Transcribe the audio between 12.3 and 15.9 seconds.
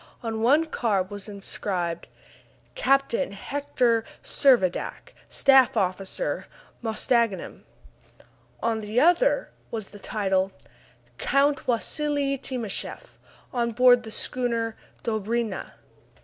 Timascheff, On board the Schooner "Dobryna."